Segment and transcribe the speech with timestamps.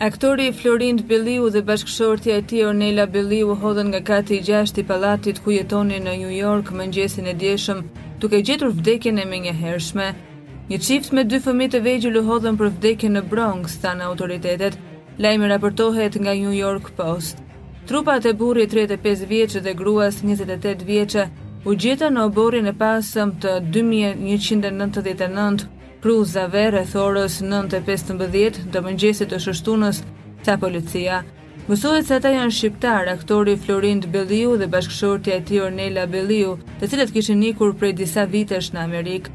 [0.00, 5.38] Aktori Florind Biliu dhe bashkëshortja e tij Ornella Biliu hodhën nga kati 6 i pallatit
[5.44, 7.82] ku jetoni në New York mëngjesin e dieshëm,
[8.22, 10.06] duke gjetur vdekjen e menjëhershme.
[10.70, 14.74] Një çift me dy fëmijë të vegjël u hodhën për vdekjen në Bronx, thanë autoritetet.
[15.20, 17.36] Lajmi raportohet nga New York Post.
[17.84, 21.28] Trupat e burrit 35 vjeç dhe gruas 28 vjeçe
[21.66, 25.68] u gjetën në oborrin e pasëm të 2199
[26.00, 29.98] Pruzave rreth orës 9:15 do mëngjesit të shtunës
[30.46, 31.18] ta policia.
[31.68, 36.88] Mësohet se ata janë shqiptar, aktori Florin Belliu dhe bashkëshortja e tij Ornela Belliu, të
[36.94, 39.30] cilët kishin ikur prej disa vitesh në Amerikë.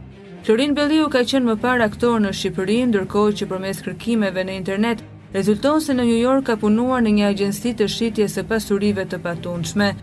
[0.47, 5.05] Florin Belliu ka qenë më parë aktor në Shqipëri, ndërkohë që përmes kërkimeve në internet
[5.37, 9.21] rezulton se në New York ka punuar në një agjenci të shitjes së pasurive të
[9.27, 9.93] patundshme.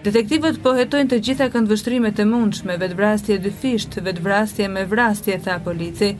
[0.00, 6.14] Detektivët po hetojnë të gjitha këndvështrimet e mundshme, vetvrastje fisht, vetvrastje me vrastje, tha polici,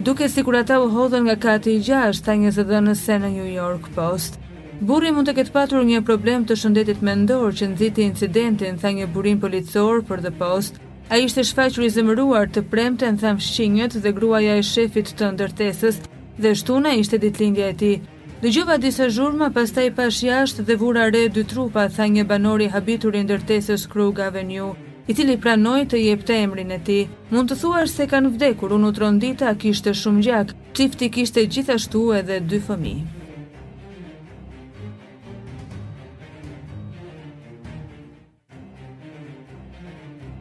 [0.00, 3.50] duke si kur ata u hodhën nga kati i gjasht, tha njëzë dhe në New
[3.52, 4.40] York Post.
[4.80, 9.06] Burri mund të ketë patur një problem të shëndetit mendor që nëziti incidentin, tha një
[9.12, 10.80] burin policor për The Post.
[11.12, 15.34] A ishte shfaqër i zëmëruar të premte në thamë shqinjët dhe gruaja e shefit të
[15.36, 16.00] ndërtesës
[16.40, 17.94] dhe shtuna ishte ditlingja e ti.
[18.36, 23.14] Dëgjova disa zhurma, pastaj pash jashtë dhe vura re dy trupa, tha një banori habitur
[23.16, 24.74] i ndërtesës Krug Avenue,
[25.08, 27.06] i cili pranoi të jepte emrin e tij.
[27.32, 30.52] Mund të thuash se kanë vdekur, unë u kishte shumë gjak.
[30.74, 33.06] Çifti kishte gjithashtu edhe dy fëmijë.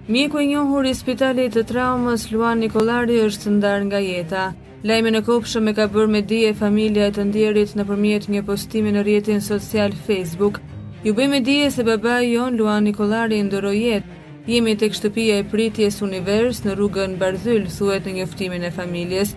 [0.08, 4.52] Mjeku i njohur i spitalit të traumës Luan Nikolari është ndar nga jeta.
[4.86, 8.42] Lajme në kopshëm e ka bërë me e familja e të ndjerit në përmjet një
[8.46, 10.60] postimi në rjetin social Facebook.
[11.04, 14.06] Ju bëj me dije se baba jon Luan Nikolari jetë.
[14.48, 19.34] Jemi tek shtëpia e pritjes univers në rrugën Bardhyl, thuet në njoftimin e familjes.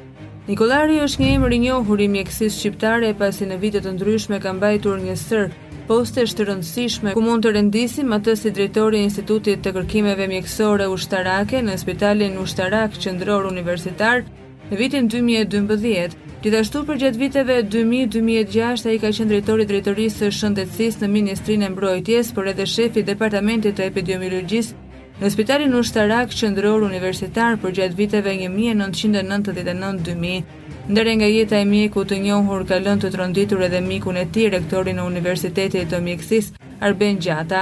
[0.53, 4.53] Nikolari është një emër i njohur i mjekësisë shqiptare pasi në vite të ndryshme ka
[4.53, 5.48] mbajtur një sër
[5.88, 10.91] poste të rëndësishme ku mund të rendisim atë si drejtori i Institutit të Kërkimeve Mjekësore
[10.92, 14.26] Ushtarake në Spitalin Ushtarak Qendror Universitar
[14.70, 16.10] në vitin 2012.
[16.44, 21.64] Gjithashtu për gjatë viteve 2000-2006 ai ka qenë drejtori i drejtorisë së shëndetësisë në Ministrinë
[21.66, 24.74] e Mbrojtjes, por edhe shefi i Departamentit të Epidemiologjisë
[25.18, 30.42] në Spitalin Ushtarak Qendror Universitar për gjatë viteve 1999-2000.
[30.88, 34.44] Ndërre nga jeta e mjeku të njohur ka lënë të tronditur edhe mikun e ti,
[34.48, 36.46] rektorin e Universitetit të Mjekësis,
[36.80, 37.60] Arben Gjata.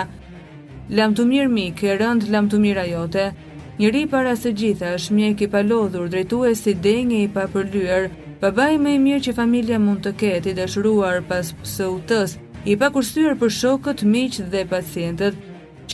[0.94, 3.24] Lam të mirë mikë, e rënd lam të mirë ajote,
[3.78, 8.06] njëri para së gjitha është mjek i palodhur, drejtues si denjë i papërlyer,
[8.40, 12.38] babai më i mirë që familja mund të ketë i dashuruar pas PSUT-s,
[12.72, 15.36] i pakursyer për shokët, miqë dhe pacientët.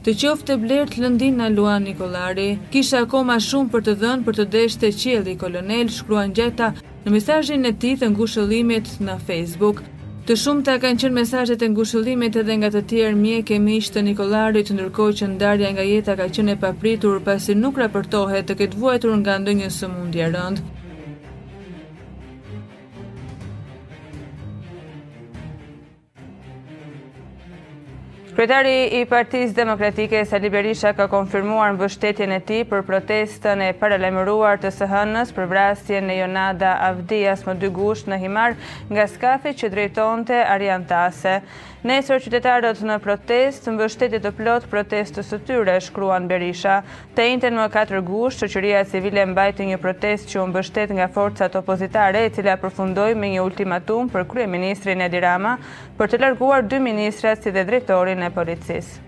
[0.02, 4.38] Të qoftë të blertë lëndin në Luan Nikolari, kisha akoma shumë për të dhënë për
[4.40, 6.72] të deshë të qeli kolonel, shkruan gjeta
[7.04, 9.82] në mesajin e ti të ngushëllimit në Facebook.
[10.26, 13.96] Të shumë ta kanë qënë mesajet e ngushëllimit edhe nga të tjerë mje kemi ishtë
[13.96, 18.56] të Nikolarit, ndërko që ndarja nga jeta ka qënë e papritur pasi nuk raportohet të
[18.62, 20.64] këtë vuajtur nga ndë një sëmundja rëndë.
[28.42, 33.68] Kjojtari i Partiz Demokratike, Sali Berisha, ka konfirmuar në vështetjen e ti për protestën e
[33.78, 38.56] paralajmëruar të sëhënës për vrastje në Jonada Avdi asmo dy gusht në himar
[38.90, 41.38] nga skafi që drejton të Ariantase.
[41.82, 46.76] Nesër qytetarët në protest, në bështetit të plot protestës të tyre, shkruan Berisha.
[47.16, 51.10] Të intën më 4 gusht, që qëria civile mbajti një protest që në bështet nga
[51.16, 55.26] forcat opozitare, e cila përfundoj me një ultimatum për Krye Ministrin Edi
[55.98, 59.00] për të larguar dy ministrat si dhe drejtorin e policisë.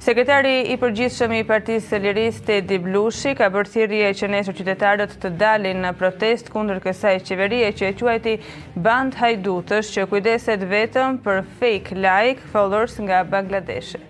[0.00, 5.32] Sekretari i përgjithshëm i Partisë Lirisë Teddy Blushi ka bërë thirrje që nesër qytetarët të
[5.42, 8.34] dalin në protest kundër kësaj qeverie që e quajti
[8.88, 14.08] band hajdutësh që kujdeset vetëm për fake like followers nga Bangladeshit.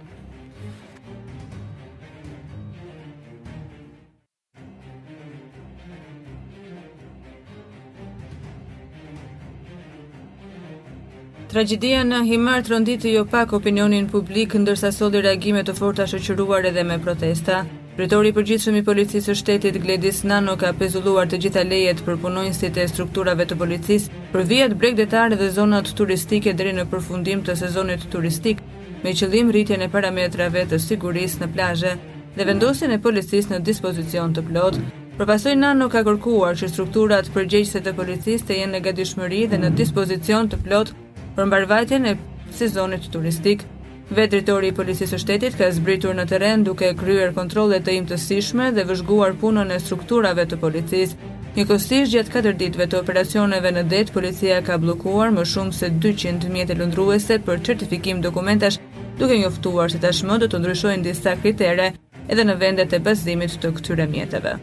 [11.51, 16.85] Tragjedia në Himar tronditi jo pak opinionin publik ndërsa solli reagime të forta shoqëruar edhe
[16.87, 17.65] me protesta.
[17.97, 22.21] Pretori i përgjithshëm i policisë së shtetit Gledis Nano ka pezulluar të gjitha lejet për
[22.23, 27.59] punonjësit e strukturave të policisë për vijat bregdetare dhe zonat turistike deri në përfundim të
[27.65, 28.63] sezonit turistik
[29.03, 31.97] me qëllim rritjen e parametrave të sigurisë në plazhe
[32.39, 34.79] dhe vendosjen e policisë në dispozicion të plot.
[35.19, 39.75] Përpasoj Nano ka kërkuar që strukturat përgjegjëse të policisë të jenë në gatishmëri dhe në
[39.83, 40.95] dispozicion të plot
[41.37, 42.15] për mbarvajtjen e
[42.57, 43.63] sezonit turistik.
[44.11, 48.71] Vet drejtori i policisë së shtetit ka zbritur në terren duke kryer kontrole të imtësishme
[48.75, 51.29] dhe vëzhguar punën e strukturave të policisë.
[51.57, 56.51] Njëkohësisht gjatë katër ditëve të operacioneve në det, policia ka bllokuar më shumë se 200
[56.51, 58.79] mjete lëndruese për certifikim dokumentash,
[59.19, 61.93] duke njoftuar se tashmë do të ndryshojnë disa kritere
[62.31, 64.59] edhe në vendet e bazimit të këtyre mjeteve.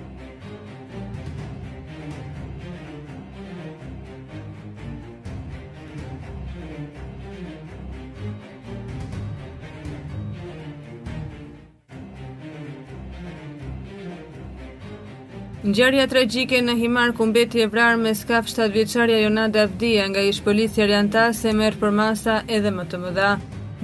[15.68, 20.22] Ngjarja tragjike në Himar ku mbeti e vrarë me skaf 7 vjeçaria Jonada Avdia nga
[20.24, 23.32] ish policia Riantas e merr për masa edhe më të mëdha.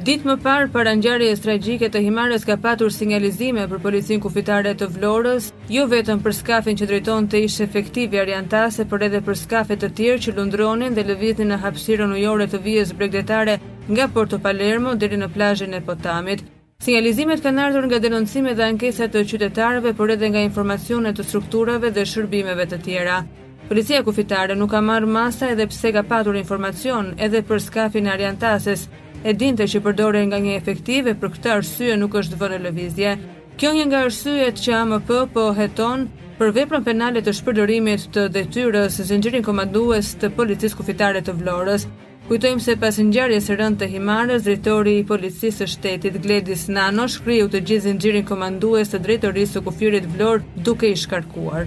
[0.08, 4.88] Ditë më parë para ngjarjes tragjike të Himarës ka patur sinjalizime për policinë kufitare të
[4.96, 9.84] Vlorës, jo vetëm për skafin që drejton të ishë efektiv Ariantase, por edhe për skafet
[9.84, 13.60] të tjerë që lundronin dhe lëvitin në hapsiron ujore të vijës bregdetare
[13.92, 16.48] nga Porto Palermo dhe në plajën e Potamit.
[16.84, 21.94] Sinjalizimet kanë ardhur nga denoncime dhe ankesat të qytetarëve, por edhe nga informacionet të strukturave
[21.96, 23.22] dhe shërbimeve të tjera.
[23.70, 28.12] Policia kufitare nuk ka marrë masa edhe pse ka patur informacion edhe për skafin e
[28.18, 28.84] Ariantases,
[29.24, 33.16] e dinte që përdore nga një efektive për këtë arsye nuk është vënë lëvizje.
[33.56, 36.10] Kjo një nga arsyet që AMP po heton
[36.42, 41.88] për veprën penale të shpërdorimit të detyrës zinxhirin komandues të policisë kufitare të Vlorës,
[42.28, 47.10] Kujtojmë se pas ngjarjes së rëndë të himarës, drejtori i Policisë së Shtetit Gledis Nano
[47.18, 51.66] shkriu të gjithë zinxhirin komandues të drejtorisë së kufirit Vlorë duke i shkarkuar.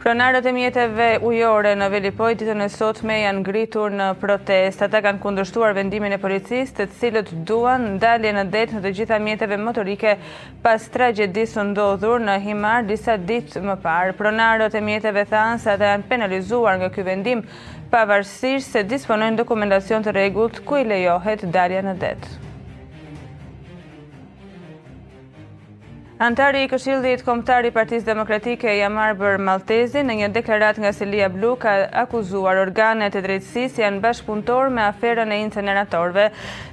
[0.00, 4.80] Pronarët e mjetëve ujore në Velipoj, ditën e sot me janë ngritur në protest.
[4.86, 9.18] Ata kanë kundërshtuar vendimin e policistë të cilët duan dalje në detë në të gjitha
[9.20, 10.14] mjetëve motorike
[10.64, 14.16] pas tragedisë ndodhur në Himar disa ditë më parë.
[14.22, 17.44] Pronarët e mjetëve thanë se ata janë penalizuar nga ky vendim
[17.92, 22.40] pavarësisht se disponojnë dokumentacion të regullt ku i lejohet dalje në detë.
[26.20, 31.54] Antari i këshildit komptari partiz demokratike Jamar Bër Maltezi në një deklarat nga Silia Blu
[31.62, 31.72] ka
[32.02, 36.26] akuzuar organet e drejtsis janë bashkëpuntor me aferën e inceneratorve.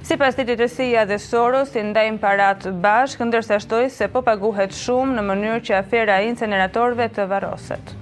[0.04, 4.76] Si pas të drejtësia dhe Soros, i ndajnë parat bashkë, ndërsa shtoj se po paguhet
[4.82, 7.96] shumë në mënyrë që afera e inceneratorve të varoset.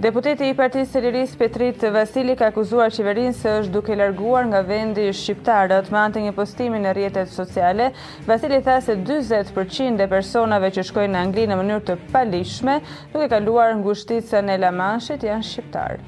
[0.00, 5.04] Deputeti i Partisë së Petrit Vasili ka akuzuar qeverinë se është duke larguar nga vendi
[5.18, 7.90] shqiptarët me anë të një postimi në rrjetet sociale.
[8.24, 12.78] Vasili tha se 40% e personave që shkojnë në Angli në mënyrë të paligjshme,
[13.12, 16.00] duke kaluar ngushticën e La manche janë shqiptarë.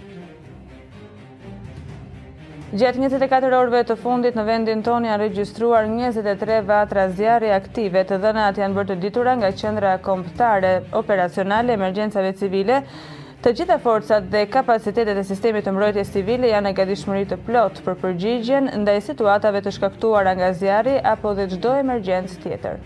[2.72, 8.22] Gjatë 24 orëve të fundit në vendin toni janë regjistruar 23 vatra zjarri aktive, të
[8.24, 12.86] dhënat janë bërë të ditura nga qendra kombëtare operacionale emergjencave civile,
[13.42, 17.80] Të gjitha forcat dhe kapacitetet e sistemit të mbrojtjes civile janë e gatishmëri të plot
[17.88, 22.78] për përgjigjen ndaj situatave të shkaktuar nga zjarri apo dhe çdo emergjencë tjetër.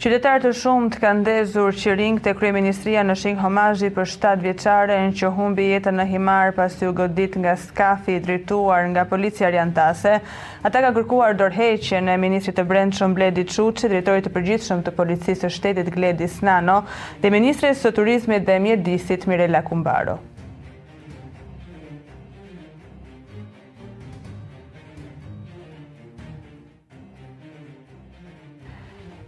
[0.00, 4.06] Qytetarë të shumë të kanë ndezur që ring të krye ministria në shingë homajji për
[4.08, 8.86] 7 vjeqare në që humbi jetën në himar pas të godit nga skafi i drituar
[8.94, 10.14] nga policia rjantase.
[10.64, 14.96] Ata ka kërkuar dorheqje në ministri të brendë shumë Bledi Quqë, dritori të përgjithshëm të
[15.02, 16.80] policisë shtetit Gledis Nano
[17.20, 20.16] dhe ministri së Turizmit dhe mjedisit Mirella Kumbaro.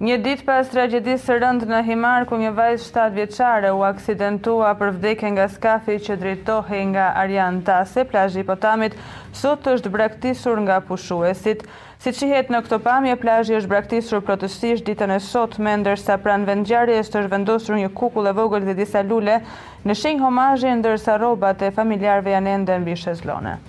[0.03, 4.73] Një dit pas tragedisë së rëndë në Himar, ku një vajzë 7 vjeqare u aksidentua
[4.81, 8.97] për vdekje nga skafi që drejtohe nga Arjan Tase, plajë i potamit,
[9.45, 11.63] sot është braktisur nga pushuesit.
[12.03, 16.49] Si qihet në këto pamje, plajë është braktisur protësisht ditën e sot, me ndërsa pranë
[16.51, 19.39] vendjarje është është vendosur një kukull e vogël dhe disa lule,
[19.87, 23.61] në shenjë homajë ndërsa robat e familjarve janë ende në vishë zlone.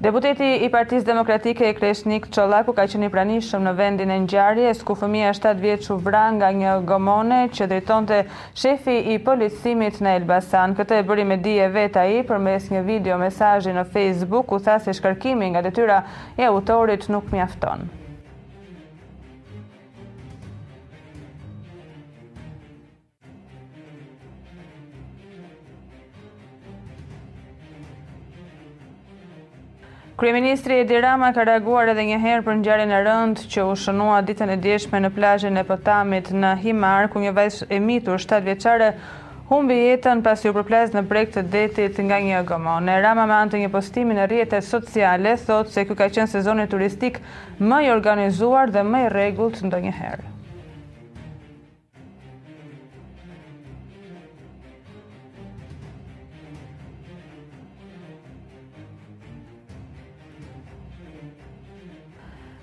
[0.00, 4.80] Deputeti i Partisë Demokratike e Kreshnik Çollaku ka qenë i pranishëm në vendin e ngjarjes
[4.88, 8.22] ku fëmia 7 vjeç u vra nga një gomone që drejtonte
[8.62, 10.72] shefi i policimit në Elbasan.
[10.80, 14.80] Këtë e bëri me dije vet ai përmes një video mesazhi në Facebook ku tha
[14.86, 16.00] se shkarkimi nga detyra
[16.40, 17.90] e autorit nuk mjafton.
[30.20, 34.50] Kryeministri Edi Rama ka reaguar edhe njëherë për njëri e rënd që u shënua ditën
[34.52, 38.90] e djeshme në plajën e pëtamit në Himar, ku një vajzë e mitur 7 vjeqare
[39.48, 42.74] humbi jetën pas ju përplez në brek të detit nga një gëmo.
[42.84, 46.68] Në Rama me antë një postimi në rjetet sociale, thotë se kjo ka qenë sezonit
[46.76, 47.16] turistik
[47.72, 50.20] më i organizuar dhe më i regullt ndonjëherë.
[50.20, 50.36] njëherë.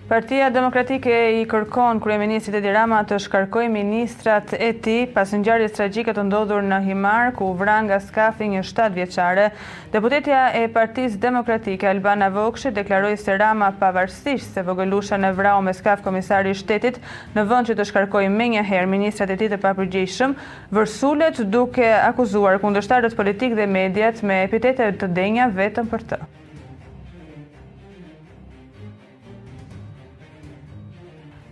[0.08, 5.34] Partia Demokratike i kërkon kërë e ministrit e dirama të shkarkoj ministrat e ti pas
[5.36, 9.50] në gjarës tragjikët të ndodhur në Himar, ku vran nga skafi një 7 vjeqare.
[9.92, 15.76] Deputetja e Partis Demokratike, Albana Vokshi, deklaroj se rama pavarësisht se vogëllusha në vrau me
[15.76, 17.02] skaf komisari shtetit
[17.36, 20.40] në vënd që të shkarkoj me një herë ministrat e ti të papërgjishëm,
[20.80, 26.24] vërsulet duke akuzuar kundështarët politik dhe mediat me epitetet të denja vetëm për të.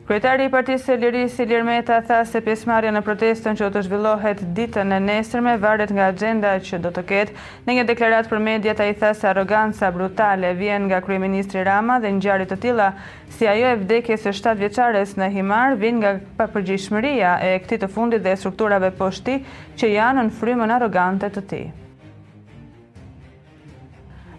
[0.06, 4.42] Kryetari i Partisë Lirisë Ilir Meta tha se pjesëmarrja në protestën që do të zhvillohet
[4.60, 7.32] ditën e nesërme varet nga agjenda që do të ketë.
[7.66, 12.12] Në një deklaratë për mediat ai tha se arroganca brutale vjen nga kryeministri Rama dhe
[12.20, 12.92] ngjarje të tilla,
[13.34, 17.90] si ajo e vdekjes së 7 vjeçares në Himar, vjen nga papërgjegjshmëria e këtij të
[17.98, 19.40] fundit dhe strukturave poshti
[19.82, 21.66] që janë në frymën arrogante të tij.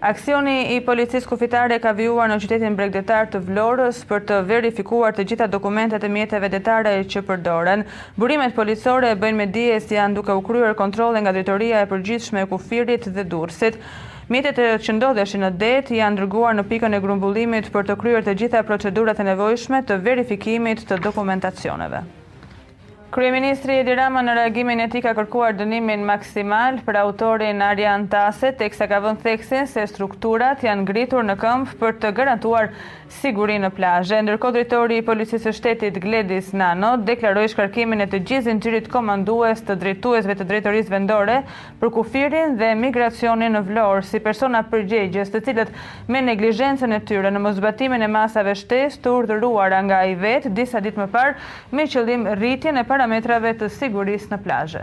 [0.05, 5.25] Aksioni i policisë kufitare ka vijuar në qytetin bregdetar të Vlorës për të verifikuar të
[5.31, 7.85] gjitha dokumentet e mjeteve detare që përdoren.
[8.21, 12.45] Burimet policore bëjnë me dije si janë duke u kryer kontrole nga dritoria e përgjithshme
[12.45, 13.79] e kufirit dhe dursit.
[14.29, 18.21] Mjetet e që ndodheshin në det janë ndërguar në pikën e grumbullimit për të kryer
[18.27, 22.05] të gjitha procedurat e nevojshme të verifikimit të dokumentacioneve.
[23.15, 28.51] Kryeministri Edi Rama në reagimin e ti ka kërkuar dënimin maksimal për autorin Arjan Tase,
[28.59, 32.73] teksa ka vënë theksin se strukturat janë ngritur në këmbë për të garantuar
[33.21, 34.19] sigurinë në plazhe.
[34.27, 39.63] Ndërkohë drejtori i policisë së shtetit Gledis Nano deklaroi shkarkimin e të gjithë zinxhirit komandues
[39.63, 41.39] të drejtuesve të drejtorisë vendore
[41.79, 45.73] për kufirin dhe migracionin në Vlorë si persona përgjegjës, të cilët
[46.11, 50.83] me neglizhencën e tyre në mëzbatimin e masave shtesë të urdhëruara nga i vet disa
[50.83, 54.81] ditë më parë me qëllim rritjen e parametrave të sigurisë në plazhe.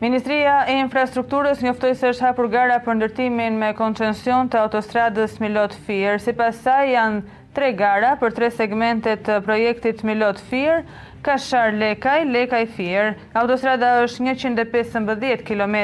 [0.00, 6.20] Ministria e infrastrukturës se është hapur gara për ndërtimin me koncension të autostradës Milot Fier,
[6.20, 7.24] si pasaj janë
[7.56, 10.82] tre gara për tre segmentet të projektit Milot Fier,
[11.26, 13.10] Kashar-Lekaj, Lekaj-Fier.
[13.42, 15.76] Autostrada është 115 km,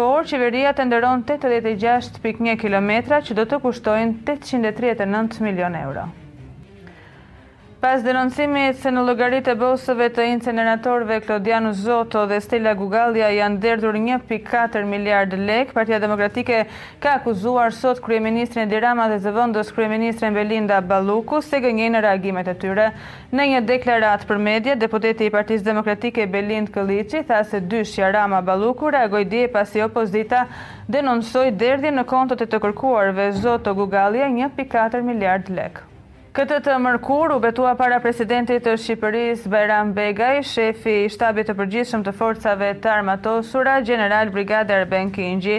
[0.00, 2.96] por qeveria të ndëron 86,1 km,
[3.28, 6.08] që do të kushtojnë 839 milion euro.
[7.78, 13.60] Pas denoncimit se në logarit e bosëve të inceneratorve Klodianu Zoto dhe Stella Gugalja janë
[13.62, 16.64] derdur 1.4 miliard lek, Partia Demokratike
[17.04, 22.54] ka akuzuar sot Kryeministrin Dirama dhe Zëvëndës Kryeministrin Belinda Baluku se gënje në reagimet e
[22.64, 22.88] tyre.
[23.30, 28.40] Në një deklarat për media, deputeti i Partisë Demokratike Belind Këllici tha se dyshja Rama
[28.42, 30.48] Baluku reagoj dje pasi opozita
[30.90, 35.87] denonsoj derdje në kontot e të kërkuarve Zoto Gugalja 1.4 miliard lekë.
[36.38, 41.54] Këtë të mërkur u betua para presidentit të Shqipëris Bajram Begaj, shefi i shtabit të
[41.58, 45.56] përgjithshëm të forcave të armatosura, general brigader Ben Kingji.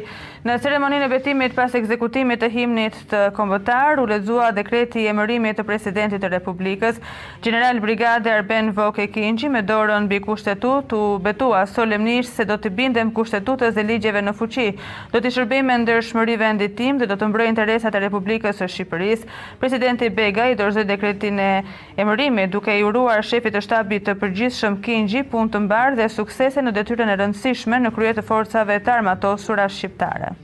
[0.47, 5.59] Në ceremoninë e betimit pas ekzekutimit të himnit të kombëtar, u lexua dekreti i emërimit
[5.59, 7.01] të presidentit të Republikës.
[7.43, 12.71] General brigader Ben Voke Kingji me dorën mbi kushtetut u betua solemnisht se do të
[12.79, 14.69] bindem kushtetutës dhe ligjeve në fuqi.
[15.11, 18.71] Do të shërbej me ndershmëri vendit tim dhe do të mbroj interesat e Republikës së
[18.77, 19.29] Shqipërisë.
[19.59, 21.63] Presidenti Begaj do dhe dekretin e
[21.95, 26.63] emërimit, duke i uruar shefit e shtabit të përgjithshëm Kingji punë të mbarë dhe suksese
[26.65, 30.37] në detyrën e rëndësishme në kryet të forcave të armatosura shqiptare.